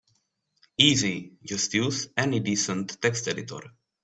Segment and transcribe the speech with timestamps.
[0.79, 3.59] Easy, just use any decent text editor.